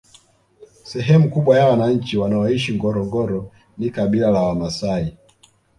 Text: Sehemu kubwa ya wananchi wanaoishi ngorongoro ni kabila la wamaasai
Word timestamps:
Sehemu 0.83 1.29
kubwa 1.29 1.57
ya 1.57 1.67
wananchi 1.69 2.17
wanaoishi 2.17 2.75
ngorongoro 2.75 3.51
ni 3.77 3.89
kabila 3.89 4.31
la 4.31 4.41
wamaasai 4.41 5.17